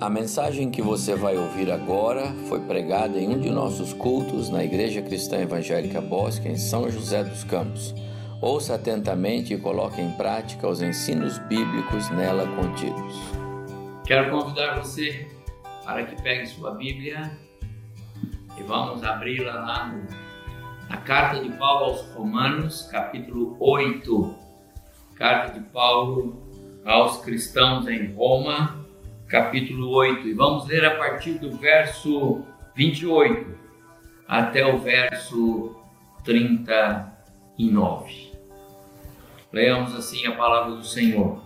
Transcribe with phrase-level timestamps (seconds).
[0.00, 4.64] A mensagem que você vai ouvir agora foi pregada em um de nossos cultos na
[4.64, 7.94] Igreja Cristã Evangélica Bosque, em São José dos Campos.
[8.42, 13.14] Ouça atentamente e coloque em prática os ensinos bíblicos nela contidos.
[14.04, 15.28] Quero convidar você
[15.84, 17.30] para que pegue sua Bíblia
[18.58, 19.94] e vamos abri-la lá
[20.90, 24.34] na carta de Paulo aos Romanos, capítulo 8.
[25.14, 26.42] Carta de Paulo
[26.84, 28.83] aos cristãos em Roma,
[29.34, 32.44] capítulo 8, e vamos ler a partir do verso
[32.76, 33.58] 28
[34.28, 35.74] até o verso
[36.22, 38.30] 39.
[39.52, 41.42] Leamos assim a palavra do Senhor.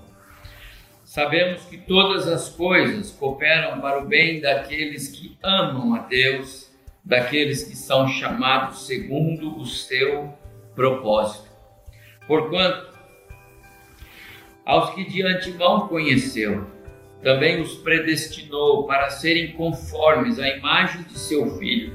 [1.02, 6.70] Sabemos que todas as coisas cooperam para o bem daqueles que amam a Deus,
[7.02, 10.34] daqueles que são chamados segundo o seu
[10.74, 11.48] propósito.
[12.26, 12.86] Porquanto,
[14.66, 16.76] aos que de antemão conheceu,
[17.22, 21.92] também os predestinou para serem conformes à imagem de seu filho,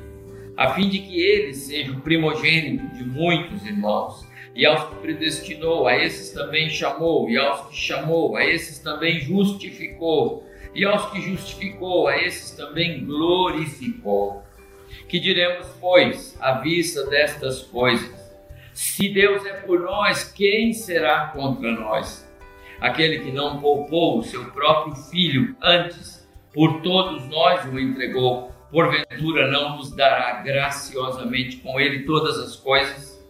[0.58, 4.26] a fim de que ele seja o primogênito de muitos irmãos.
[4.56, 9.20] E aos que predestinou, a esses também chamou, e aos que chamou, a esses também
[9.20, 14.44] justificou, e aos que justificou, a esses também glorificou.
[15.08, 18.14] Que diremos, pois, à vista destas coisas?
[18.74, 22.28] Se Deus é por nós, quem será contra nós?
[22.84, 29.50] Aquele que não poupou o seu próprio filho, antes por todos nós o entregou, porventura
[29.50, 33.24] não nos dará graciosamente com ele todas as coisas?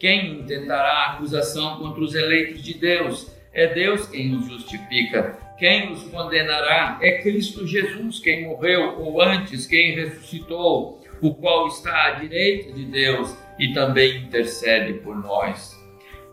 [0.00, 3.30] Quem intentará acusação contra os eleitos de Deus?
[3.52, 5.38] É Deus quem os justifica.
[5.58, 6.98] Quem os condenará?
[7.02, 12.86] É Cristo Jesus quem morreu, ou antes, quem ressuscitou, o qual está à direita de
[12.86, 15.78] Deus e também intercede por nós.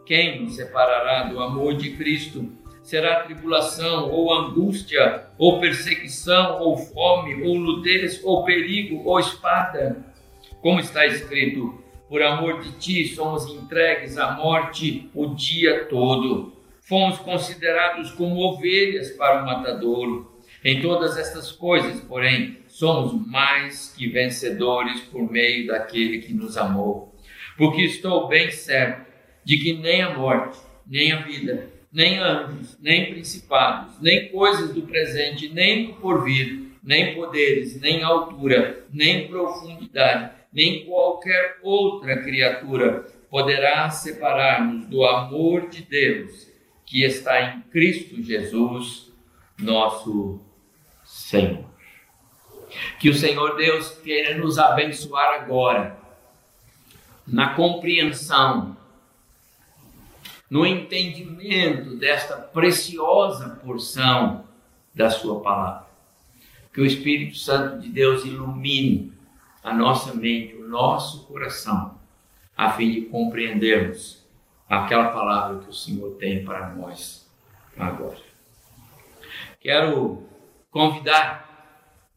[0.06, 2.61] Quem nos separará do amor de Cristo?
[2.92, 10.06] Será tribulação, ou angústia, ou perseguição, ou fome, ou nudez, ou perigo, ou espada.
[10.62, 16.52] Como está escrito: Por amor de ti somos entregues à morte o dia todo.
[16.82, 20.30] Fomos considerados como ovelhas para o matadouro.
[20.62, 27.16] Em todas estas coisas, porém, somos mais que vencedores por meio daquele que nos amou.
[27.58, 29.10] Porque estou bem certo
[29.46, 34.84] de que nem a morte, nem a vida, nem anjos, nem principados, nem coisas do
[34.84, 43.90] presente, nem do porvir, nem poderes, nem altura, nem profundidade, nem qualquer outra criatura poderá
[43.90, 46.50] separar-nos do amor de Deus
[46.86, 49.12] que está em Cristo Jesus,
[49.58, 50.42] nosso
[51.06, 51.64] Senhor.
[53.00, 55.98] Que o Senhor Deus queira nos abençoar agora
[57.26, 58.76] na compreensão
[60.52, 64.44] no entendimento desta preciosa porção
[64.94, 65.88] da Sua palavra.
[66.74, 69.14] Que o Espírito Santo de Deus ilumine
[69.64, 71.98] a nossa mente, o nosso coração,
[72.56, 74.26] a fim de compreendermos
[74.68, 77.26] aquela palavra que o Senhor tem para nós
[77.78, 78.20] agora.
[79.62, 80.22] Quero
[80.70, 81.50] convidar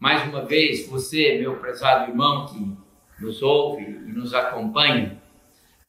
[0.00, 5.22] mais uma vez você, meu prezado irmão que nos ouve e nos acompanha,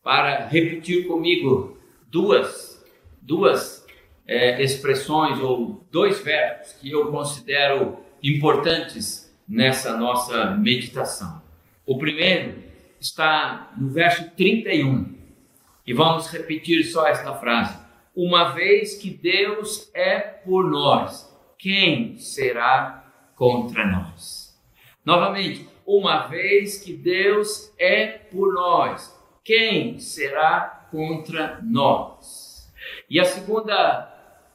[0.03, 1.74] para repetir comigo
[2.15, 2.81] duas,
[3.21, 3.85] duas
[4.25, 11.41] é, expressões ou dois verbos que eu considero importantes nessa nossa meditação.
[11.85, 12.63] O primeiro
[13.01, 15.13] está no verso 31
[15.85, 17.77] e vamos repetir só esta frase:
[18.15, 24.57] Uma vez que Deus é por nós, quem será contra nós?
[25.03, 32.71] Novamente, uma vez que Deus é por nós, quem será contra nós.
[33.09, 34.11] E a segunda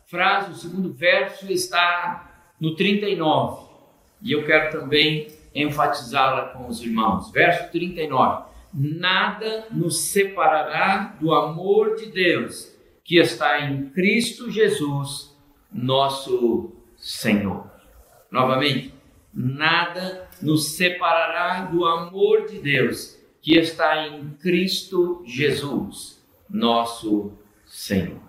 [0.07, 3.69] frase, o segundo verso está no 39.
[4.23, 7.31] E eu quero também enfatizá-la com os irmãos.
[7.31, 8.45] Verso 39.
[8.73, 15.37] Nada nos separará do amor de Deus que está em Cristo Jesus,
[15.71, 17.69] nosso Senhor.
[18.31, 18.95] Novamente,
[19.35, 26.20] nada nos separará do amor de Deus que está em Cristo Jesus,
[26.51, 27.33] nosso
[27.65, 28.21] Senhor.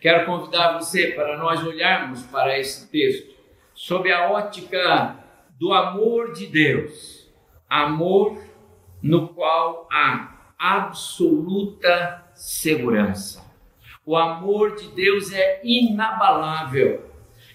[0.00, 3.32] Quero convidar você para nós olharmos para esse texto
[3.74, 5.16] sob a ótica
[5.58, 7.30] do amor de Deus,
[7.68, 8.42] amor
[9.02, 13.42] no qual há absoluta segurança.
[14.04, 17.12] O amor de Deus é inabalável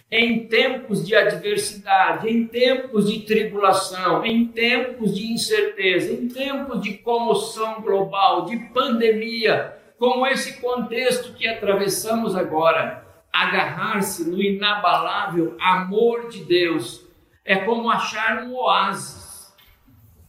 [0.09, 6.93] em tempos de adversidade, em tempos de tribulação, em tempos de incerteza, em tempos de
[6.99, 16.43] comoção global, de pandemia, como esse contexto que atravessamos agora, agarrar-se no inabalável amor de
[16.43, 17.05] Deus
[17.43, 19.55] é como achar um oásis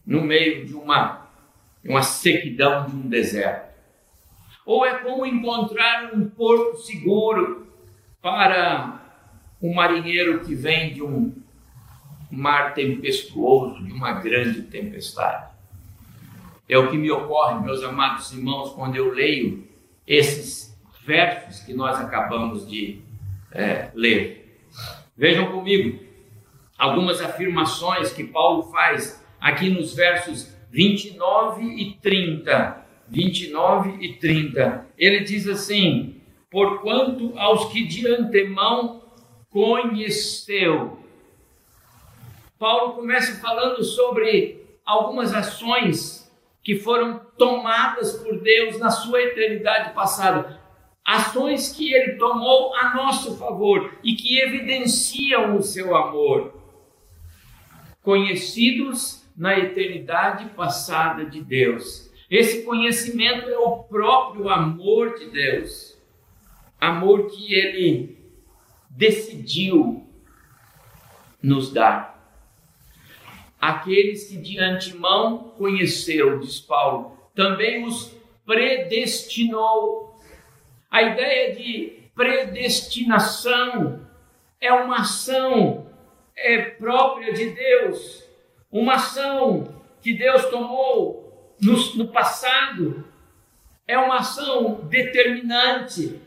[0.05, 1.27] no meio de uma,
[1.83, 3.69] uma sequidão de um deserto.
[4.65, 7.67] Ou é como encontrar um porto seguro
[8.21, 9.01] para
[9.61, 11.33] um marinheiro que vem de um
[12.31, 15.48] mar tempestuoso, de uma grande tempestade.
[16.69, 19.67] É o que me ocorre, meus amados irmãos, quando eu leio
[20.05, 23.01] esses versos que nós acabamos de
[23.51, 24.67] é, ler.
[25.17, 25.99] Vejam comigo
[26.77, 32.85] algumas afirmações que Paulo faz aqui nos versos 29 e 30.
[33.07, 34.85] 29 e 30.
[34.95, 36.21] Ele diz assim:
[36.51, 39.01] Porquanto aos que de antemão
[39.49, 40.99] conheceu.
[42.59, 46.18] Paulo começa falando sobre algumas ações
[46.69, 50.61] que foram tomadas por Deus na sua eternidade passada.
[51.03, 56.61] Ações que ele tomou a nosso favor e que evidenciam o seu amor.
[58.03, 62.13] Conhecidos na eternidade passada de Deus.
[62.29, 65.99] Esse conhecimento é o próprio amor de Deus.
[66.79, 68.15] Amor que ele
[68.91, 70.07] decidiu
[71.41, 72.18] nos dar
[73.59, 78.15] aqueles que de antemão conheceu, diz Paulo, também os
[78.45, 80.15] predestinou.
[80.89, 84.05] A ideia de predestinação
[84.59, 85.87] é uma ação
[86.35, 88.23] é própria de Deus,
[88.71, 93.05] uma ação que Deus tomou no, no passado,
[93.85, 96.19] é uma ação determinante,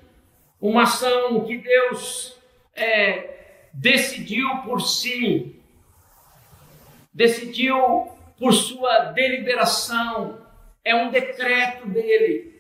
[0.61, 2.37] uma ação que Deus
[2.75, 5.62] é, decidiu por si
[7.13, 10.41] decidiu por sua deliberação,
[10.85, 12.53] é um decreto dele.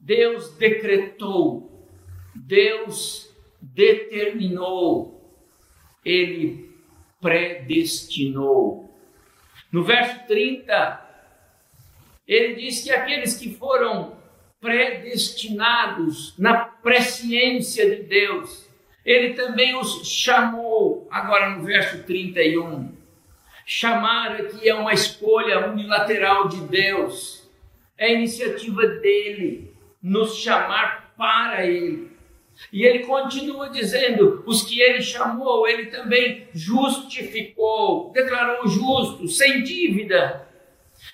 [0.00, 1.88] Deus decretou,
[2.34, 3.30] Deus
[3.60, 5.38] determinou,
[6.04, 6.70] ele
[7.20, 8.90] predestinou.
[9.70, 11.08] No verso 30,
[12.26, 14.18] ele diz que aqueles que foram
[14.60, 18.68] predestinados na presciência de Deus,
[19.04, 21.08] ele também os chamou.
[21.10, 22.99] Agora no verso 31,
[23.72, 27.48] Chamar aqui é uma escolha unilateral de Deus,
[27.96, 29.72] é iniciativa dele
[30.02, 32.10] nos chamar para ele.
[32.72, 40.48] E ele continua dizendo: os que ele chamou, ele também justificou, declarou justo, sem dívida.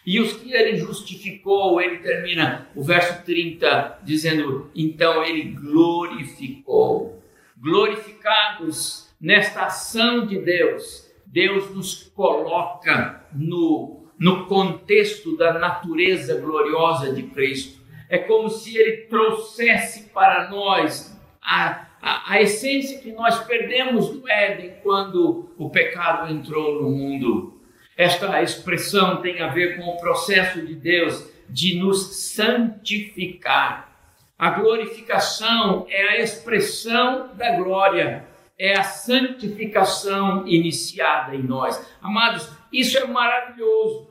[0.06, 7.22] E os que ele justificou, ele termina o verso 30 dizendo: então ele glorificou.
[7.58, 11.05] Glorificados nesta ação de Deus,
[11.36, 17.78] Deus nos coloca no, no contexto da natureza gloriosa de Cristo.
[18.08, 24.26] É como se Ele trouxesse para nós a, a, a essência que nós perdemos do
[24.26, 27.60] Éden quando o pecado entrou no mundo.
[27.98, 33.94] Esta expressão tem a ver com o processo de Deus de nos santificar.
[34.38, 38.25] A glorificação é a expressão da glória
[38.58, 41.84] é a santificação iniciada em nós.
[42.00, 44.08] Amados, isso é maravilhoso.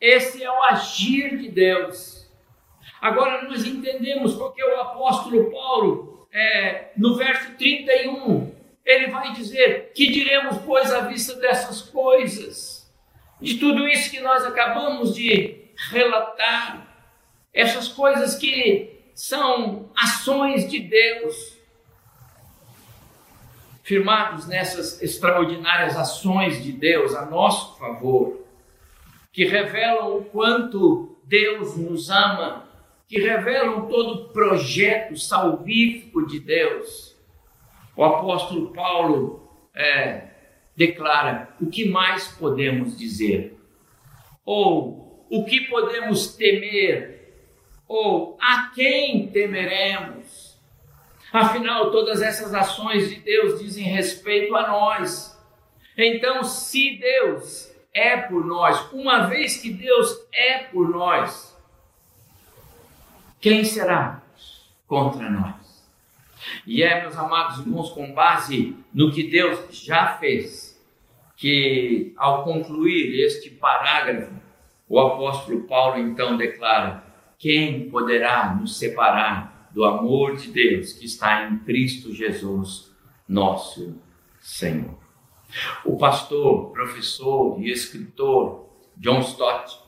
[0.00, 2.28] Esse é o agir de Deus.
[3.00, 8.52] Agora nós entendemos porque o apóstolo Paulo, é, no verso 31,
[8.84, 12.92] ele vai dizer: Que diremos, pois, à vista dessas coisas?
[13.40, 16.86] De tudo isso que nós acabamos de relatar,
[17.52, 21.55] essas coisas que são ações de Deus
[23.86, 28.44] firmados nessas extraordinárias ações de Deus a nosso favor,
[29.32, 32.68] que revelam o quanto Deus nos ama,
[33.06, 37.16] que revelam todo o projeto salvífico de Deus.
[37.96, 40.30] O apóstolo Paulo é,
[40.76, 43.56] declara: o que mais podemos dizer?
[44.44, 47.14] Ou o que podemos temer?
[47.86, 50.15] Ou a quem temeremos?
[51.36, 55.38] Afinal, todas essas ações de Deus dizem respeito a nós.
[55.94, 61.54] Então, se Deus é por nós, uma vez que Deus é por nós,
[63.38, 64.22] quem será
[64.86, 65.86] contra nós?
[66.66, 70.82] E é, meus amados irmãos, com base no que Deus já fez,
[71.36, 74.32] que ao concluir este parágrafo,
[74.88, 77.04] o apóstolo Paulo então declara:
[77.38, 82.96] quem poderá nos separar do amor de Deus que está em Cristo Jesus,
[83.28, 84.00] nosso
[84.40, 84.96] Senhor.
[85.84, 89.78] O pastor, professor e escritor John Stott,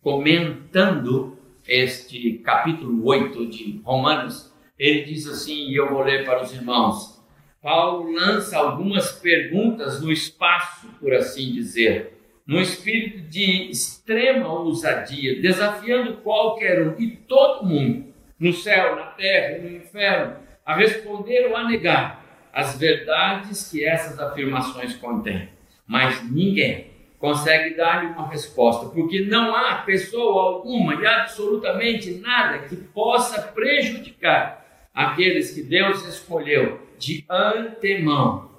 [0.00, 1.36] comentando
[1.68, 7.22] este capítulo 8 de Romanos, ele diz assim, e eu vou ler para os irmãos:
[7.60, 16.22] Paulo lança algumas perguntas no espaço, por assim dizer, num espírito de extrema ousadia, desafiando
[16.22, 21.68] qualquer um e todo mundo, no céu, na terra no inferno, a responder ou a
[21.68, 25.48] negar as verdades que essas afirmações contêm.
[25.86, 32.76] Mas ninguém consegue dar-lhe uma resposta, porque não há pessoa alguma e absolutamente nada que
[32.76, 34.64] possa prejudicar
[34.94, 38.50] aqueles que Deus escolheu de antemão,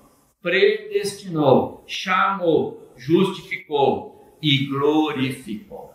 [0.41, 5.93] predestinou, chamou, justificou e glorificou.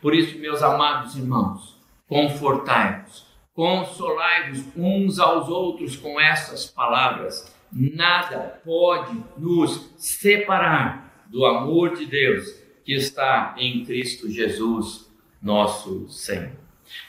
[0.00, 1.73] Por isso, meus amados irmãos,
[2.14, 7.52] confortai-vos, consolai-vos uns aos outros com essas palavras.
[7.72, 12.54] Nada pode nos separar do amor de Deus
[12.84, 16.52] que está em Cristo Jesus, nosso Senhor.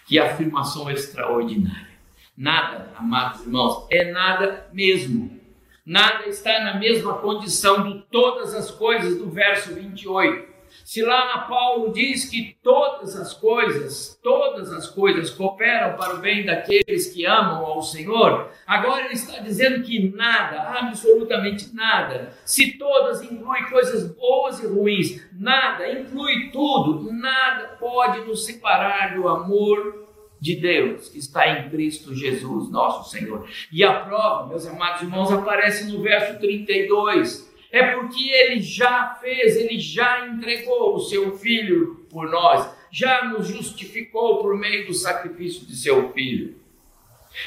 [0.07, 1.99] Que afirmação extraordinária.
[2.35, 5.39] Nada, amados irmãos, é nada mesmo.
[5.85, 10.54] Nada está na mesma condição de todas as coisas do verso 28.
[10.83, 16.45] Se lá Paulo diz que todas as coisas, todas as coisas cooperam para o bem
[16.45, 23.21] daqueles que amam ao Senhor, agora ele está dizendo que nada, absolutamente nada, se todas
[23.23, 30.05] incluem coisas boas e ruins, nada, inclui tudo, nada pode nos separar do amor
[30.39, 33.47] de Deus que está em Cristo Jesus, nosso Senhor.
[33.71, 37.54] E a prova, meus amados irmãos, aparece no verso 32.
[37.75, 43.47] É porque ele já fez, ele já entregou o seu filho por nós, já nos
[43.47, 46.55] justificou por meio do sacrifício de seu filho.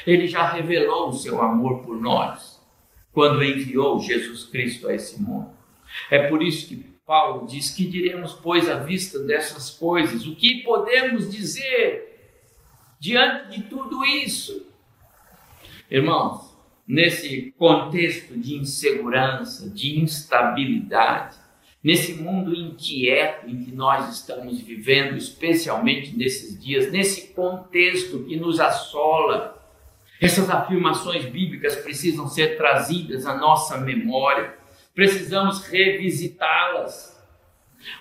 [0.05, 2.61] Ele já revelou o seu amor por nós
[3.11, 5.49] quando enviou Jesus Cristo a esse mundo.
[6.11, 10.27] É por isso que Paulo diz: Que diremos, pois, à vista dessas coisas?
[10.27, 12.09] O que podemos dizer?
[12.99, 14.67] diante de tudo isso.
[15.89, 16.48] Irmãos,
[16.89, 21.37] nesse contexto de insegurança, de instabilidade,
[21.83, 28.59] nesse mundo inquieto em que nós estamos vivendo, especialmente nesses dias, nesse contexto que nos
[28.59, 29.55] assola,
[30.19, 34.57] essas afirmações bíblicas precisam ser trazidas à nossa memória,
[34.95, 37.23] precisamos revisitá-las.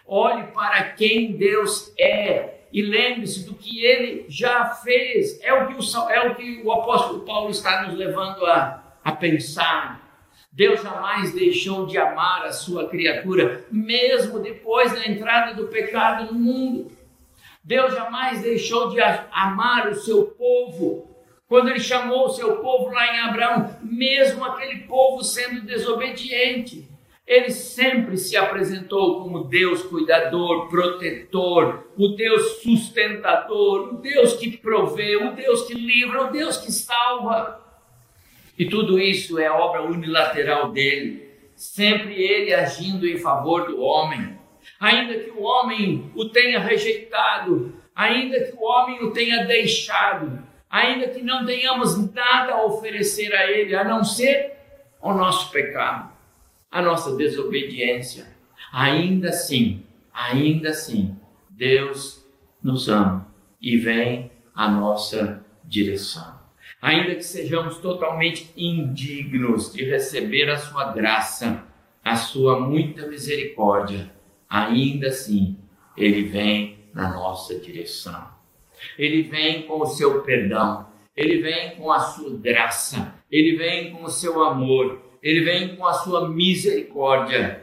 [0.07, 5.41] Olhe para quem Deus é, e lembre-se do que ele já fez.
[5.43, 9.13] É o que o, é o, que o apóstolo Paulo está nos levando a, a
[9.13, 10.09] pensar.
[10.53, 16.39] Deus jamais deixou de amar a sua criatura, mesmo depois da entrada do pecado no
[16.39, 16.91] mundo.
[17.63, 21.07] Deus jamais deixou de amar o seu povo.
[21.47, 26.88] Quando ele chamou o seu povo lá em Abraão, mesmo aquele povo sendo desobediente.
[27.29, 35.15] Ele sempre se apresentou como Deus cuidador, protetor, o Deus sustentador, o Deus que provê,
[35.17, 37.63] o Deus que livra, o Deus que salva.
[38.59, 44.39] E tudo isso é obra unilateral dele, sempre ele agindo em favor do homem.
[44.81, 51.09] Ainda que o homem o tenha rejeitado, ainda que o homem o tenha deixado, ainda
[51.09, 54.55] que não tenhamos nada a oferecer a ele a não ser
[55.03, 56.17] o nosso pecado
[56.71, 58.27] a nossa desobediência,
[58.73, 59.83] ainda assim,
[60.13, 61.17] ainda assim,
[61.51, 62.27] Deus
[62.63, 63.27] nos ama
[63.61, 66.39] e vem à nossa direção.
[66.81, 71.65] Ainda que sejamos totalmente indignos de receber a sua graça,
[72.05, 74.13] a sua muita misericórdia,
[74.49, 75.57] ainda assim,
[75.97, 78.29] Ele vem na nossa direção.
[78.97, 84.05] Ele vem com o seu perdão, Ele vem com a sua graça, Ele vem com
[84.05, 87.63] o seu amor, ele vem com a sua misericórdia.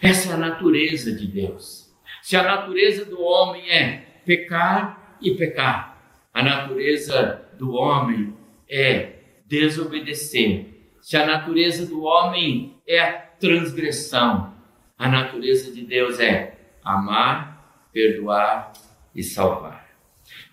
[0.00, 1.92] Essa é a natureza de Deus.
[2.22, 6.00] Se a natureza do homem é pecar e pecar,
[6.32, 8.34] a natureza do homem
[8.70, 10.94] é desobedecer.
[11.02, 14.54] Se a natureza do homem é a transgressão,
[14.96, 18.72] a natureza de Deus é amar, perdoar
[19.14, 19.90] e salvar.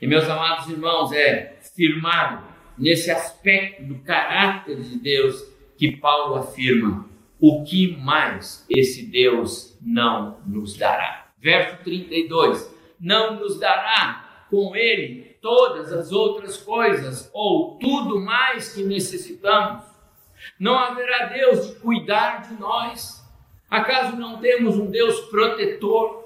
[0.02, 2.44] E meus amados irmãos, é firmado
[2.78, 7.10] nesse aspecto do caráter de Deus que Paulo afirma:
[7.40, 11.32] o que mais esse Deus não nos dará?
[11.40, 12.70] Verso 32:
[13.00, 19.86] Não nos dará com ele todas as outras coisas ou tudo mais que necessitamos?
[20.60, 23.24] Não haverá Deus de cuidar de nós?
[23.70, 26.20] Acaso não temos um Deus protetor?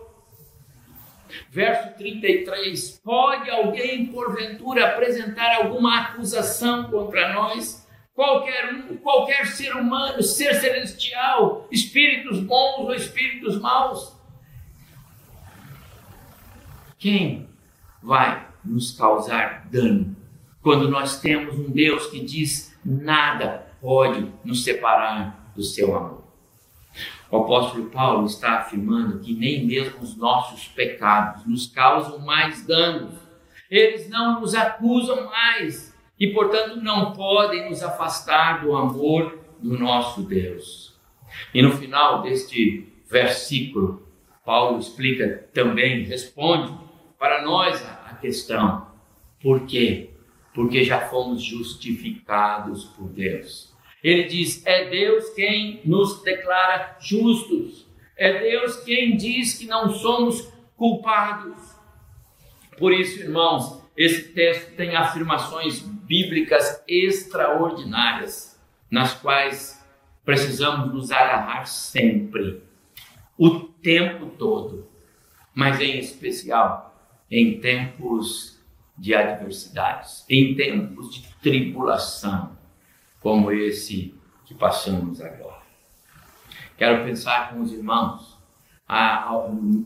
[1.51, 7.82] Verso 33: Pode alguém porventura apresentar alguma acusação contra nós?
[8.13, 14.13] Qualquer um, qualquer ser humano, ser celestial, espíritos bons ou espíritos maus.
[16.97, 17.49] Quem
[18.01, 20.15] vai nos causar dano
[20.61, 26.23] quando nós temos um Deus que diz nada, pode nos separar do seu amor.
[27.29, 33.15] O apóstolo Paulo está afirmando que nem mesmo os nossos pecados nos causam mais danos.
[33.69, 35.92] Eles não nos acusam mais
[36.23, 40.97] e, portanto, não podem nos afastar do amor do nosso Deus.
[41.53, 44.07] E no final deste versículo,
[44.45, 46.73] Paulo explica também, responde
[47.19, 48.87] para nós a questão:
[49.41, 50.11] por quê?
[50.53, 53.73] Porque já fomos justificados por Deus.
[54.01, 60.47] Ele diz: é Deus quem nos declara justos, é Deus quem diz que não somos
[60.77, 61.57] culpados.
[62.77, 69.83] Por isso, irmãos, esse texto tem afirmações bíblicas extraordinárias, nas quais
[70.23, 72.61] precisamos nos agarrar sempre,
[73.37, 74.87] o tempo todo,
[75.53, 76.93] mas em especial
[77.29, 78.59] em tempos
[78.97, 82.55] de adversidades, em tempos de tribulação
[83.19, 84.13] como esse
[84.45, 85.63] que passamos agora.
[86.77, 88.37] Quero pensar com os irmãos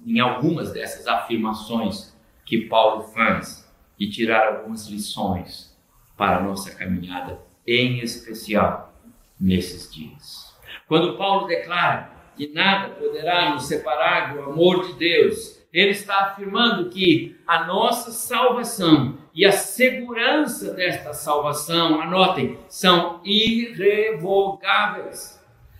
[0.05, 2.13] em algumas dessas afirmações
[2.45, 3.65] que Paulo faz
[3.97, 5.66] e tirar algumas lições
[6.17, 8.93] para a nossa caminhada, em especial
[9.39, 10.53] nesses dias.
[10.87, 16.89] Quando Paulo declara que nada poderá nos separar do amor de Deus, ele está afirmando
[16.89, 25.36] que a nossa salvação e a segurança desta salvação, anotem, são irrevogáveis.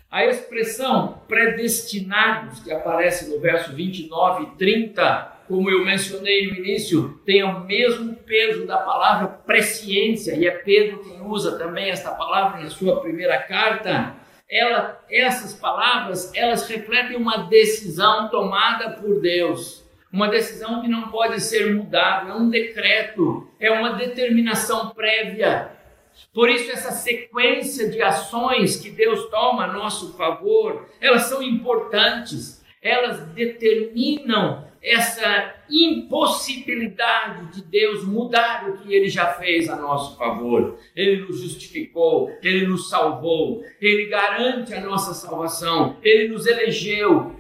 [0.10, 7.20] A expressão predestinados, que aparece no verso 29 e 30, como eu mencionei no início,
[7.26, 12.62] tem o mesmo peso da palavra presciência, e é Pedro quem usa também esta palavra
[12.62, 14.16] na sua primeira carta.
[14.50, 21.40] Ela, essas palavras, elas refletem uma decisão tomada por Deus uma decisão que não pode
[21.42, 25.70] ser mudada, é um decreto, é uma determinação prévia.
[26.34, 32.64] Por isso, essa sequência de ações que Deus toma a nosso favor, elas são importantes,
[32.82, 40.78] elas determinam essa impossibilidade de Deus mudar o que ele já fez a nosso favor.
[40.96, 47.36] Ele nos justificou, ele nos salvou, ele garante a nossa salvação, ele nos elegeu,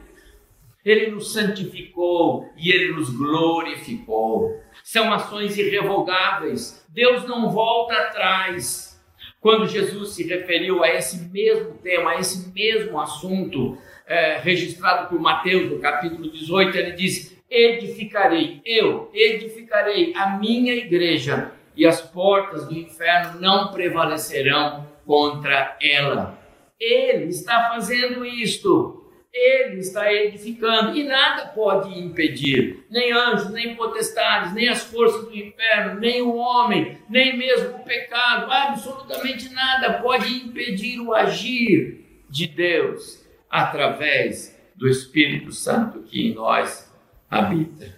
[0.83, 4.59] ele nos santificou e ele nos glorificou.
[4.87, 6.81] São ações irrevogáveis.
[6.87, 8.97] Deus não volta atrás.
[9.41, 15.19] Quando Jesus se referiu a esse mesmo tema, a esse mesmo assunto, é, registrado por
[15.19, 22.65] Mateus no capítulo 18, ele diz: Edificarei, eu edificarei a minha igreja, e as portas
[22.65, 26.39] do inferno não prevalecerão contra ela.
[26.79, 34.53] Ele está fazendo isto ele está edificando e nada pode impedir, nem anjos, nem potestades,
[34.53, 40.33] nem as forças do inferno, nem o homem, nem mesmo o pecado, absolutamente nada pode
[40.33, 46.91] impedir o agir de Deus através do Espírito Santo que em nós
[47.29, 47.97] habita.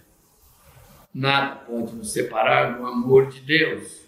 [1.12, 4.00] Nada pode nos separar do amor de Deus.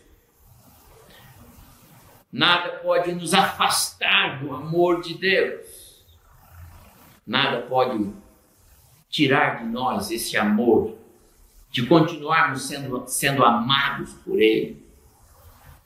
[2.31, 5.82] Nada pode nos afastar do amor de Deus.
[7.27, 8.13] Nada pode
[9.09, 10.97] tirar de nós esse amor,
[11.71, 14.83] de continuarmos sendo, sendo amados por Ele,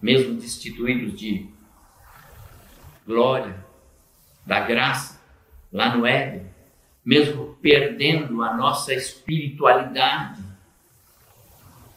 [0.00, 1.48] mesmo destituídos de
[3.06, 3.64] glória,
[4.44, 5.20] da graça,
[5.72, 6.46] lá no Éden,
[7.04, 10.42] mesmo perdendo a nossa espiritualidade,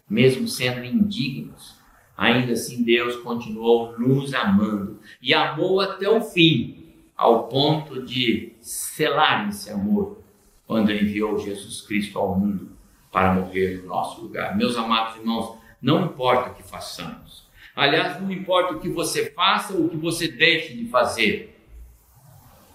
[0.09, 1.75] mesmo sendo indignos,
[2.17, 4.99] ainda assim Deus continuou nos amando.
[5.21, 10.21] E amou até o fim ao ponto de selar esse amor
[10.65, 12.71] quando enviou Jesus Cristo ao mundo
[13.11, 14.55] para morrer no nosso lugar.
[14.55, 17.47] Meus amados irmãos, não importa o que façamos.
[17.75, 21.57] Aliás, não importa o que você faça ou o que você deixe de fazer.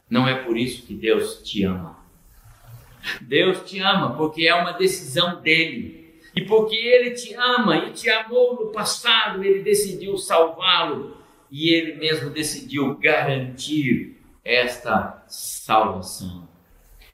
[0.09, 1.99] Não é por isso que Deus te ama.
[3.21, 6.21] Deus te ama porque é uma decisão dele.
[6.35, 11.17] E porque ele te ama e te amou no passado, ele decidiu salvá-lo
[11.51, 16.49] e ele mesmo decidiu garantir esta salvação.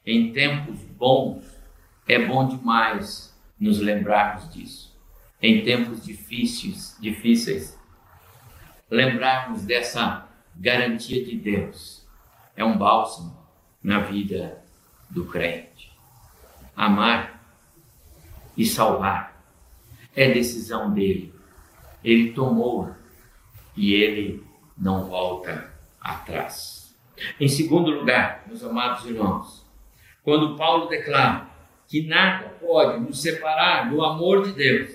[0.04, 1.44] Em tempos bons,
[2.08, 4.98] é bom demais nos lembrarmos disso.
[5.40, 7.78] Em tempos difíceis, difíceis,
[8.90, 12.06] lembrarmos dessa garantia de Deus
[12.56, 13.36] é um bálsamo
[13.82, 14.62] na vida
[15.08, 15.90] do crente.
[16.76, 17.40] Amar
[18.56, 19.42] e salvar
[20.14, 21.32] é decisão dele.
[22.04, 22.94] Ele tomou
[23.76, 24.44] e ele
[24.76, 26.79] não volta atrás.
[27.38, 29.66] Em segundo lugar, meus amados irmãos,
[30.22, 31.48] quando Paulo declara
[31.88, 34.90] que nada pode nos separar do amor de Deus,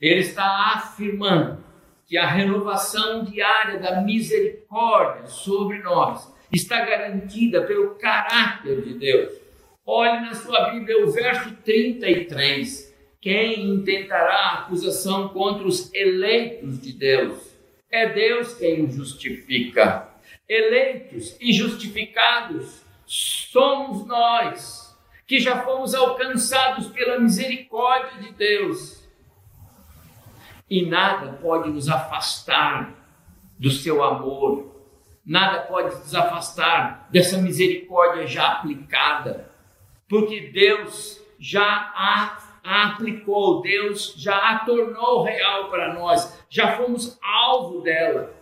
[0.00, 1.64] ele está afirmando
[2.06, 9.32] que a renovação diária da misericórdia sobre nós está garantida pelo caráter de Deus.
[9.84, 12.94] Olhe na sua Bíblia o verso 33.
[13.20, 17.56] Quem intentará acusação contra os eleitos de Deus?
[17.90, 20.08] É Deus quem os justifica.
[20.48, 29.04] Eleitos e justificados somos nós, que já fomos alcançados pela misericórdia de Deus.
[30.68, 32.94] E nada pode nos afastar
[33.58, 34.84] do seu amor,
[35.24, 39.50] nada pode nos afastar dessa misericórdia já aplicada,
[40.08, 47.80] porque Deus já a, aplicou, Deus já a tornou real para nós, já fomos alvo
[47.80, 48.35] dela.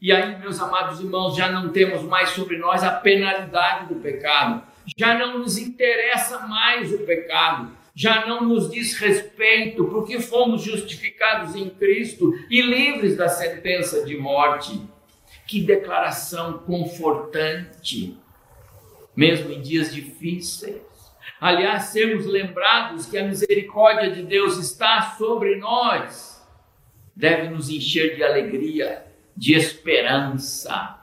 [0.00, 4.62] E aí, meus amados irmãos, já não temos mais sobre nós a penalidade do pecado,
[4.96, 11.54] já não nos interessa mais o pecado, já não nos diz respeito, porque fomos justificados
[11.54, 14.80] em Cristo e livres da sentença de morte.
[15.46, 18.16] Que declaração confortante,
[19.14, 20.80] mesmo em dias difíceis.
[21.38, 26.42] Aliás, sermos lembrados que a misericórdia de Deus está sobre nós,
[27.14, 30.98] deve nos encher de alegria, de esperança.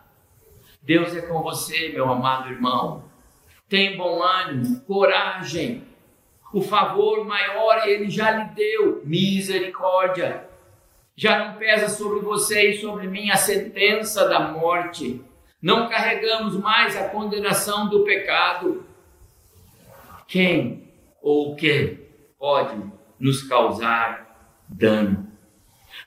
[0.81, 3.03] Deus é com você, meu amado irmão.
[3.67, 5.83] Tem bom ânimo, coragem.
[6.53, 10.47] O favor maior ele já lhe deu, misericórdia
[11.17, 15.19] já não pesa sobre você e sobre mim a sentença da morte.
[15.59, 18.85] Não carregamos mais a condenação do pecado.
[20.27, 21.97] Quem ou o que
[22.37, 22.79] pode
[23.19, 25.26] nos causar dano?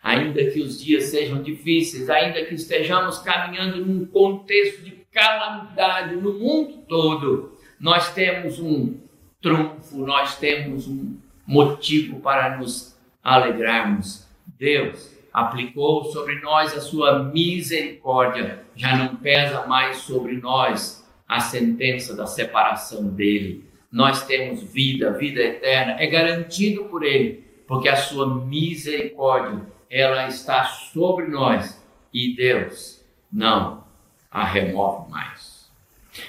[0.02, 6.38] Ainda que os dias sejam difíceis, ainda que estejamos caminhando num contexto de calamidade no
[6.38, 8.96] mundo todo, nós temos um
[9.42, 18.64] trunfo, nós temos um motivo para nos alegrarmos Deus aplicou sobre nós a sua misericórdia,
[18.74, 23.64] já não pesa mais sobre nós a sentença da separação dele.
[23.90, 30.64] Nós temos vida, vida eterna, é garantido por ele, porque a sua misericórdia, ela está
[30.64, 33.84] sobre nós e Deus não
[34.30, 35.68] a remove mais.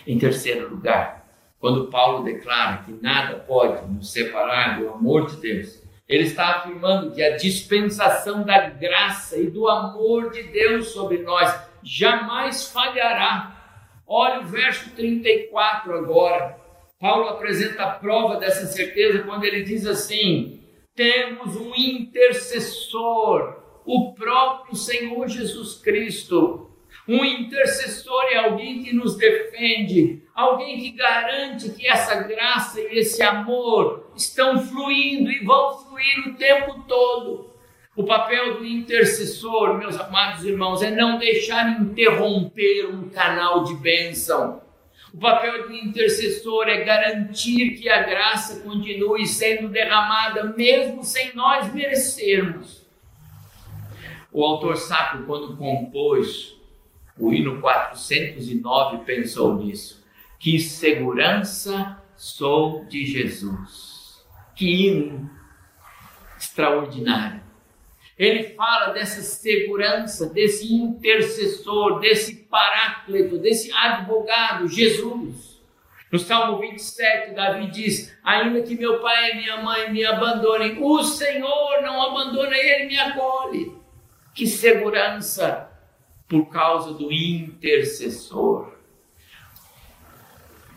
[0.08, 1.28] Em terceiro lugar,
[1.60, 7.12] quando Paulo declara que nada pode nos separar do amor de Deus, ele está afirmando
[7.12, 13.56] que a dispensação da graça e do amor de Deus sobre nós jamais falhará.
[14.06, 16.58] Olha o verso 34 agora.
[17.00, 20.61] Paulo apresenta a prova dessa certeza quando ele diz assim:
[20.96, 26.70] temos um intercessor, o próprio Senhor Jesus Cristo.
[27.08, 33.24] Um intercessor é alguém que nos defende, alguém que garante que essa graça e esse
[33.24, 37.52] amor estão fluindo e vão fluir o tempo todo.
[37.96, 44.61] O papel do intercessor, meus amados irmãos, é não deixar interromper um canal de bênção.
[45.14, 51.74] O papel do intercessor é garantir que a graça continue sendo derramada, mesmo sem nós
[51.74, 52.86] merecermos.
[54.32, 56.56] O autor sacro, quando compôs
[57.18, 60.02] o hino 409, pensou nisso.
[60.40, 64.24] Que segurança sou de Jesus.
[64.56, 65.30] Que hino
[66.38, 67.51] extraordinário.
[68.22, 75.60] Ele fala dessa segurança, desse intercessor, desse paráclito, desse advogado, Jesus.
[76.12, 81.02] No Salmo 27, Davi diz: Ainda que meu pai e minha mãe me abandonem, o
[81.02, 83.76] Senhor não abandona, ele me acolhe.
[84.36, 85.72] Que segurança
[86.30, 88.72] por causa do intercessor.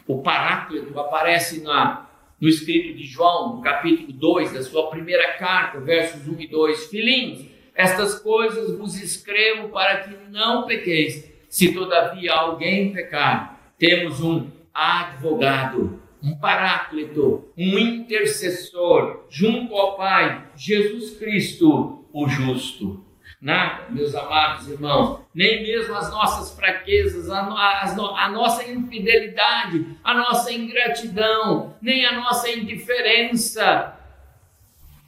[0.07, 2.07] O Paráclito aparece na,
[2.45, 6.89] no escrito de João, no capítulo 2 da sua primeira carta, versos 1 e 2.
[6.89, 11.33] Filhinhos, estas coisas vos escrevo para que não pequeis.
[11.49, 21.17] Se todavia alguém pecar, temos um advogado, um paráclito, um intercessor junto ao Pai, Jesus
[21.17, 23.03] Cristo, o justo.
[23.45, 30.15] Nada, meus amados irmãos, nem mesmo as nossas fraquezas, a, a, a, nossa infidelidade, a
[30.15, 34.01] nossa ingratidão, nem a nossa indiferença,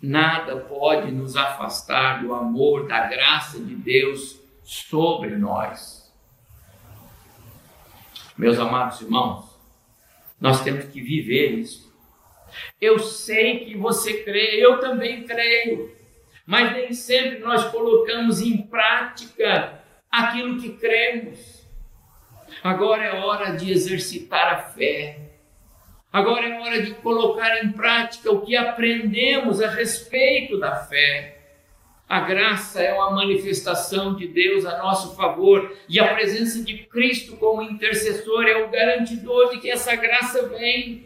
[0.03, 6.15] nada pode nos afastar do amor, da graça de Deus sobre nós.
[8.37, 9.59] Meus amados irmãos,
[10.39, 11.91] nós temos que viver isso.
[12.79, 15.96] Eu sei que você crê, eu também creio
[16.47, 21.67] mas nem sempre nós colocamos em prática aquilo que cremos.
[22.63, 25.19] Agora é hora de exercitar a fé.
[26.13, 31.37] Agora é hora de colocar em prática o que aprendemos a respeito da fé.
[32.09, 37.37] A graça é uma manifestação de Deus a nosso favor e a presença de Cristo
[37.37, 41.05] como intercessor é o garantidor de que essa graça vem.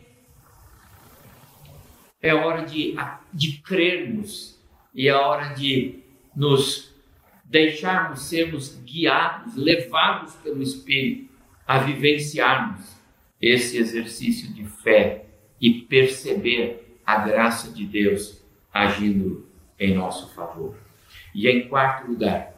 [2.21, 2.95] É hora de,
[3.33, 4.60] de crermos
[4.95, 6.01] e é hora de
[6.35, 6.95] nos
[7.45, 11.31] deixarmos sermos guiados, levados pelo Espírito
[11.67, 13.01] a vivenciarmos
[13.41, 15.27] esse exercício de fé
[15.61, 19.49] e perceber a graça de Deus agindo
[19.79, 20.77] em nosso favor.
[21.35, 22.55] E em quarto lugar,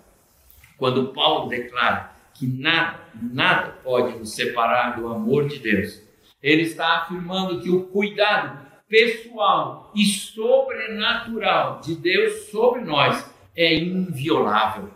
[0.76, 6.02] quando Paulo declara que nada, nada pode nos separar do amor de Deus,
[6.42, 8.61] ele está afirmando que o cuidado
[8.92, 13.24] pessoal e sobrenatural de Deus sobre nós
[13.56, 14.90] é inviolável,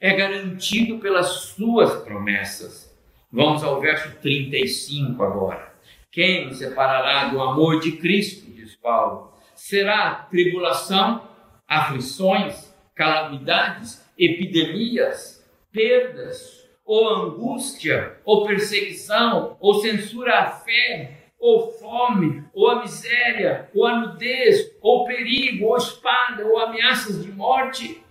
[0.00, 2.96] é garantido pelas suas promessas.
[3.32, 5.74] Vamos ao verso 35 agora.
[6.12, 9.32] Quem nos separará do amor de Cristo, diz Paulo?
[9.56, 11.28] Será tribulação,
[11.66, 22.70] aflições, calamidades, epidemias, perdas, ou angústia, ou perseguição, ou censura à fé, ou fome, ou
[22.70, 28.04] a miséria, ou a nudez, ou perigo, ou espada, ou ameaças de morte.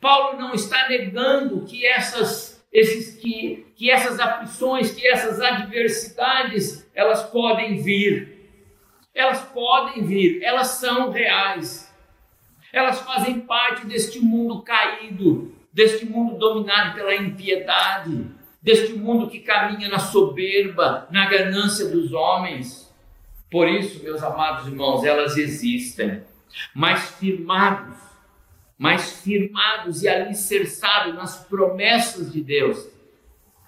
[0.00, 7.22] Paulo não está negando que essas, esses, que, que essas aflições, que essas adversidades, elas
[7.22, 8.50] podem vir.
[9.14, 11.92] Elas podem vir, elas são reais.
[12.72, 18.26] Elas fazem parte deste mundo caído, deste mundo dominado pela impiedade,
[18.62, 22.90] deste mundo que caminha na soberba, na ganância dos homens.
[23.50, 26.22] Por isso, meus amados irmãos, elas existem,
[26.74, 27.96] mas firmados,
[28.78, 32.88] mais firmados e alicerçados nas promessas de Deus,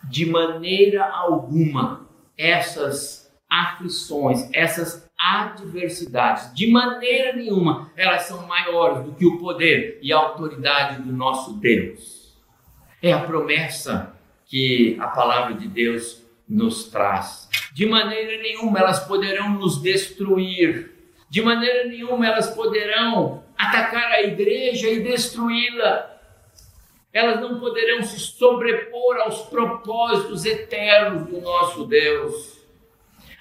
[0.08, 6.54] de maneira alguma essas aflições, essas adversidades.
[6.54, 11.54] De maneira nenhuma elas são maiores do que o poder e a autoridade do nosso
[11.54, 12.36] Deus.
[13.00, 14.13] É a promessa
[14.54, 17.48] que a palavra de Deus nos traz.
[17.72, 20.92] De maneira nenhuma elas poderão nos destruir.
[21.28, 26.08] De maneira nenhuma elas poderão atacar a igreja e destruí-la.
[27.12, 32.64] Elas não poderão se sobrepor aos propósitos eternos do nosso Deus.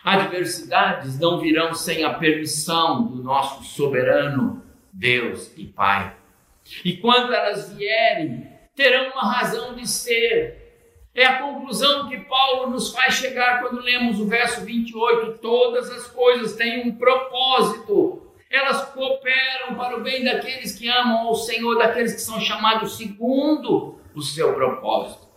[0.04, 6.16] Adversidades não virão sem a permissão do nosso soberano Deus e Pai.
[6.84, 10.63] E quando elas vierem, terão uma razão de ser.
[11.16, 15.38] É a conclusão que Paulo nos faz chegar quando lemos o verso 28.
[15.38, 18.24] Todas as coisas têm um propósito.
[18.50, 24.00] Elas cooperam para o bem daqueles que amam ao Senhor, daqueles que são chamados segundo
[24.16, 25.28] o seu propósito.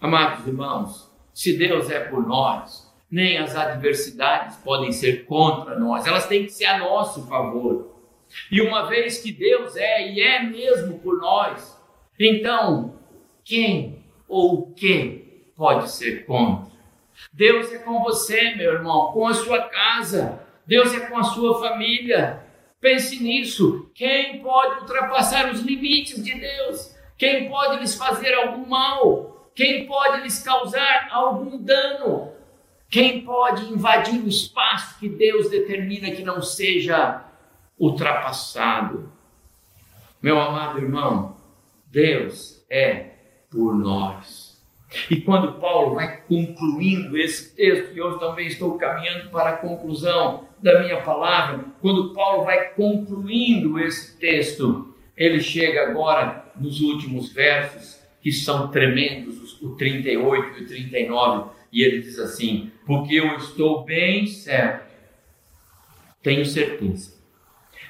[0.00, 6.26] Amados irmãos, se Deus é por nós, nem as adversidades podem ser contra nós, elas
[6.26, 7.94] têm que ser a nosso favor.
[8.50, 11.78] E uma vez que Deus é e é mesmo por nós,
[12.18, 12.94] então
[13.44, 13.97] quem
[14.28, 16.70] ou o que pode ser contra?
[17.32, 21.58] Deus é com você, meu irmão, com a sua casa, Deus é com a sua
[21.60, 22.44] família.
[22.80, 23.90] Pense nisso.
[23.94, 26.96] Quem pode ultrapassar os limites de Deus?
[27.16, 29.50] Quem pode lhes fazer algum mal?
[29.54, 32.32] Quem pode lhes causar algum dano?
[32.88, 37.24] Quem pode invadir o espaço que Deus determina que não seja
[37.78, 39.12] ultrapassado?
[40.22, 41.36] Meu amado irmão,
[41.86, 43.17] Deus é
[43.50, 44.58] por nós.
[45.10, 50.48] E quando Paulo vai concluindo esse texto, e eu também estou caminhando para a conclusão
[50.62, 57.98] da minha palavra, quando Paulo vai concluindo esse texto, ele chega agora nos últimos versos,
[58.22, 63.84] que são tremendos, o 38 e o 39 e ele diz assim: Porque eu estou
[63.84, 64.88] bem certo,
[66.22, 67.14] tenho certeza,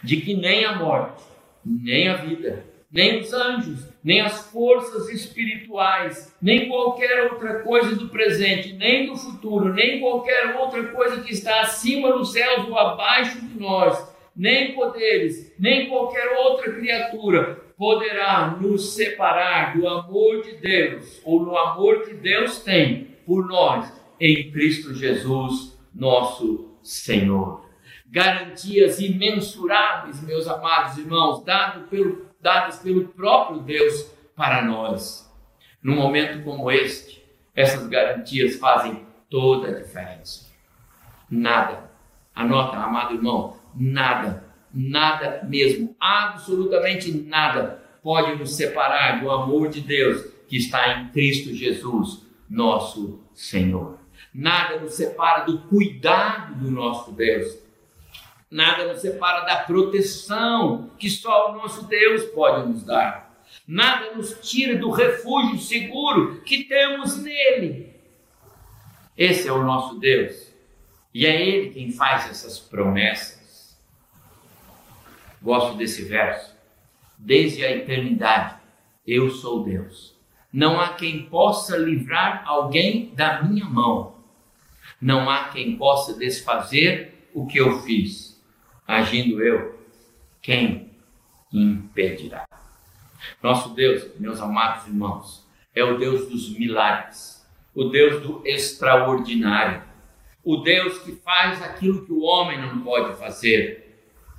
[0.03, 1.23] de que nem a morte,
[1.65, 8.09] nem a vida, nem os anjos, nem as forças espirituais, nem qualquer outra coisa do
[8.09, 13.41] presente, nem do futuro, nem qualquer outra coisa que está acima dos céus ou abaixo
[13.41, 21.21] de nós, nem poderes, nem qualquer outra criatura poderá nos separar do amor de Deus
[21.25, 27.69] ou do amor que Deus tem por nós em Cristo Jesus, nosso Senhor.
[28.07, 35.29] Garantias imensuráveis, meus amados irmãos, dado pelo, dadas pelo próprio Deus para nós.
[35.83, 37.25] Num momento como este,
[37.55, 40.49] essas garantias fazem toda a diferença.
[41.31, 41.91] Nada,
[42.35, 50.25] anota, amado irmão, nada, nada mesmo, absolutamente nada pode nos separar do amor de Deus
[50.47, 53.99] que está em Cristo Jesus, nosso Senhor.
[54.33, 57.59] Nada nos separa do cuidado do nosso Deus.
[58.51, 63.45] Nada nos separa da proteção que só o nosso Deus pode nos dar.
[63.67, 67.95] Nada nos tira do refúgio seguro que temos nele.
[69.17, 70.51] Esse é o nosso Deus.
[71.13, 73.79] E é Ele quem faz essas promessas.
[75.43, 76.57] Gosto desse verso.
[77.19, 78.57] Desde a eternidade,
[79.07, 80.17] eu sou Deus.
[80.51, 84.17] Não há quem possa livrar alguém da minha mão.
[84.99, 88.38] Não há quem possa desfazer o que eu fiz
[88.89, 89.79] agindo eu,
[90.41, 90.91] quem
[91.53, 92.49] impedirá?
[93.43, 99.83] Nosso Deus, meus amados irmãos, é o Deus dos milagres, o Deus do extraordinário,
[100.43, 103.85] o Deus que faz aquilo que o homem não pode fazer,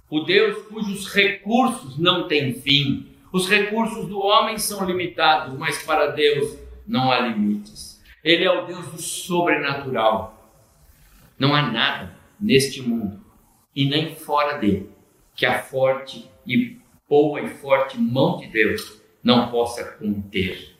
[0.09, 3.05] o Deus cujos recursos não têm fim.
[3.31, 6.57] Os recursos do homem são limitados, mas para Deus
[6.88, 8.03] não há limites.
[8.23, 10.51] Ele é o Deus do sobrenatural.
[11.38, 13.28] Não há nada neste mundo
[13.79, 14.89] e nem fora dele,
[15.33, 20.75] que a forte e boa e forte mão de Deus não possa conter.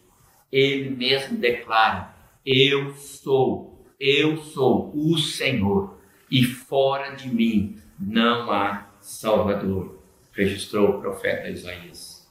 [0.52, 2.14] Ele mesmo declara:
[2.46, 5.98] Eu sou, eu sou o Senhor,
[6.30, 10.04] e fora de mim não há Salvador.
[10.34, 12.30] Registrou o profeta Isaías.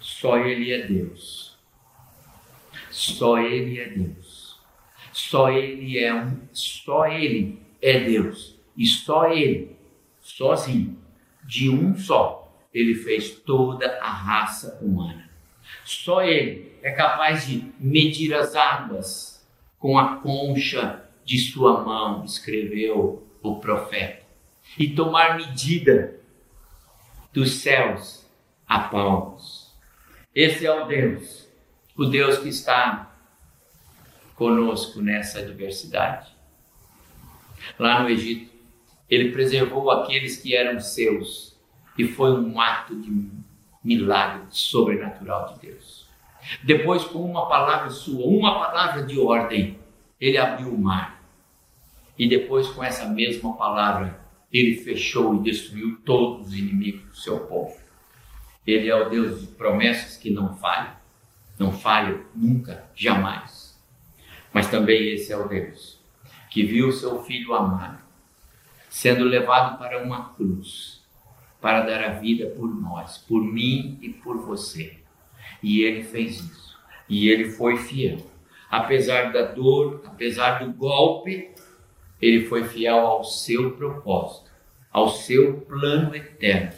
[0.00, 1.58] Só Ele é Deus.
[2.90, 4.58] Só Ele é Deus.
[5.12, 8.58] Só Ele é um, só Ele é Deus.
[8.74, 9.75] E só Ele
[10.36, 10.98] sozinho,
[11.44, 15.30] de um só, ele fez toda a raça humana.
[15.82, 23.26] Só ele é capaz de medir as águas com a concha de sua mão, escreveu
[23.42, 24.22] o profeta,
[24.78, 26.20] e tomar medida
[27.32, 28.26] dos céus
[28.68, 29.74] a palmos.
[30.34, 31.48] Esse é o Deus,
[31.96, 33.16] o Deus que está
[34.34, 36.30] conosco nessa adversidade.
[37.78, 38.55] Lá no Egito,
[39.08, 41.56] ele preservou aqueles que eram seus
[41.96, 43.30] e foi um ato de
[43.82, 46.06] milagre sobrenatural de Deus.
[46.62, 49.78] Depois, com uma palavra sua, uma palavra de ordem,
[50.20, 51.22] ele abriu o mar.
[52.18, 54.20] E depois, com essa mesma palavra,
[54.52, 57.76] ele fechou e destruiu todos os inimigos do seu povo.
[58.66, 60.96] Ele é o Deus de promessas que não falha,
[61.58, 63.78] não falha nunca, jamais.
[64.52, 65.96] Mas também esse é o Deus
[66.50, 68.05] que viu seu filho amado
[68.96, 71.02] sendo levado para uma cruz,
[71.60, 74.96] para dar a vida por nós, por mim e por você.
[75.62, 76.78] E ele fez isso.
[77.06, 78.16] E ele foi fiel.
[78.70, 81.50] Apesar da dor, apesar do golpe,
[82.22, 84.50] ele foi fiel ao seu propósito,
[84.90, 86.72] ao seu plano eterno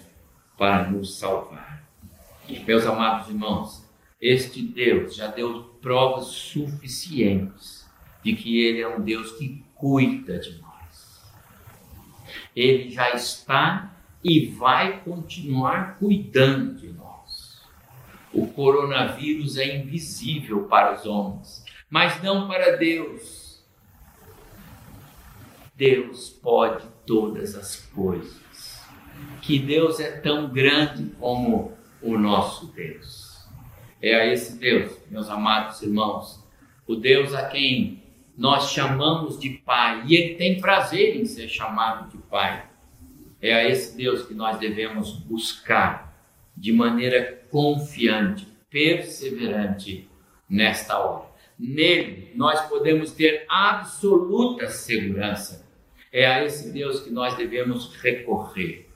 [0.57, 1.87] para nos salvar.
[2.67, 3.89] Meus amados irmãos,
[4.21, 7.89] este Deus já deu provas suficientes
[8.25, 10.68] de que Ele é um Deus que cuida de nós
[12.59, 17.63] ele já está e vai continuar cuidando de nós.
[18.33, 23.65] O coronavírus é invisível para os homens, mas não para Deus.
[25.77, 28.83] Deus pode todas as coisas.
[29.41, 33.47] Que Deus é tão grande como o nosso Deus.
[34.03, 36.45] É a esse Deus, meus amados irmãos,
[36.87, 38.03] o Deus a quem
[38.37, 42.69] nós chamamos de Pai e Ele tem prazer em ser chamado de Pai.
[43.41, 46.09] É a esse Deus que nós devemos buscar
[46.57, 50.09] de maneira confiante, perseverante
[50.49, 51.29] nesta hora.
[51.59, 55.67] Nele nós podemos ter absoluta segurança.
[56.13, 58.89] É a esse Deus que nós devemos recorrer.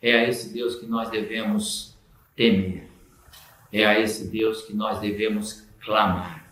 [0.00, 1.96] É a esse Deus que nós devemos
[2.34, 2.88] temer.
[3.72, 6.42] É a esse Deus que nós devemos clamar.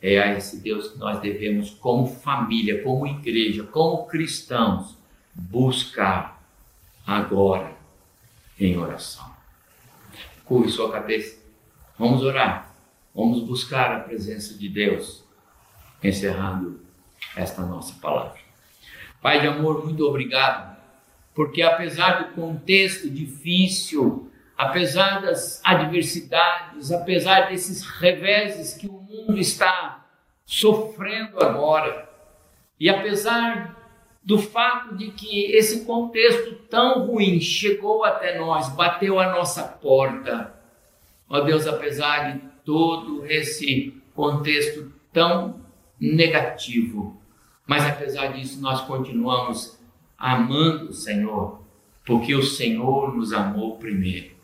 [0.00, 4.95] É a esse Deus que nós devemos, como família, como igreja, como cristãos,
[5.36, 6.42] buscar
[7.06, 7.76] agora
[8.58, 9.30] em oração.
[10.44, 11.38] Curve sua cabeça.
[11.98, 12.74] Vamos orar.
[13.14, 15.24] Vamos buscar a presença de Deus,
[16.02, 16.80] encerrando
[17.34, 18.38] esta nossa palavra.
[19.22, 20.76] Pai de amor, muito obrigado,
[21.34, 30.06] porque apesar do contexto difícil, apesar das adversidades, apesar desses reveses que o mundo está
[30.44, 32.08] sofrendo agora.
[32.78, 33.75] E apesar
[34.26, 40.52] do fato de que esse contexto tão ruim chegou até nós, bateu a nossa porta,
[41.28, 45.60] ó Deus, apesar de todo esse contexto tão
[46.00, 47.16] negativo,
[47.64, 49.78] mas apesar disso nós continuamos
[50.18, 51.60] amando o Senhor,
[52.04, 54.34] porque o Senhor nos amou primeiro.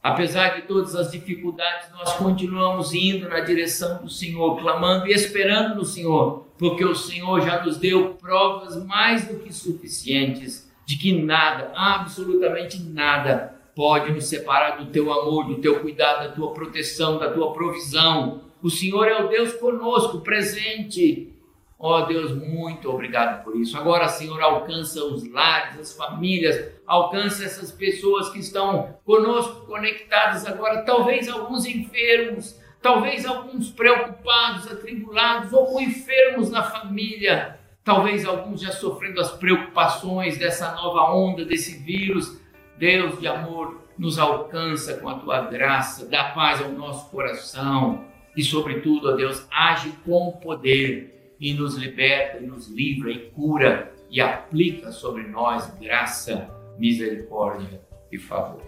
[0.00, 5.74] Apesar de todas as dificuldades, nós continuamos indo na direção do Senhor, clamando e esperando
[5.74, 11.22] no Senhor, porque o Senhor já nos deu provas mais do que suficientes de que
[11.22, 17.18] nada, absolutamente nada, pode nos separar do teu amor, do teu cuidado, da tua proteção,
[17.18, 18.42] da tua provisão.
[18.60, 21.32] O Senhor é o Deus conosco, presente.
[21.78, 23.78] Ó oh, Deus, muito obrigado por isso.
[23.78, 30.82] Agora, Senhor, alcança os lares, as famílias, alcança essas pessoas que estão conosco conectadas agora,
[30.82, 39.20] talvez alguns enfermos, talvez alguns preocupados, atribulados ou enfermos na família, talvez alguns já sofrendo
[39.20, 42.40] as preocupações dessa nova onda, desse vírus.
[42.78, 48.42] Deus de amor, nos alcança com a tua graça, dá paz ao nosso coração e,
[48.42, 54.20] sobretudo, ó Deus, age com poder e nos liberta, e nos livra e cura e
[54.20, 58.62] aplica sobre nós graça, misericórdia e favor.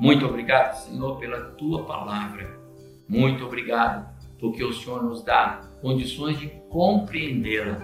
[0.00, 2.63] Muito obrigado, Senhor, pela tua palavra.
[3.08, 7.78] Muito obrigado, porque o Senhor nos dá condições de compreendê-la.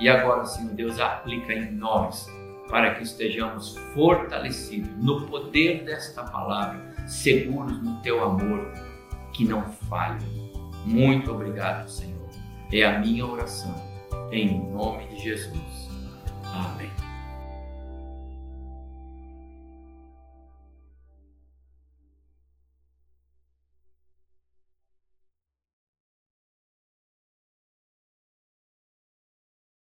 [0.00, 2.26] E agora, Senhor Deus, aplica em nós
[2.68, 8.72] para que estejamos fortalecidos no poder desta palavra, seguros no teu amor,
[9.32, 10.24] que não falhe.
[10.86, 12.28] Muito obrigado, Senhor.
[12.72, 13.74] É a minha oração,
[14.30, 15.90] em nome de Jesus.
[16.44, 17.01] Amém.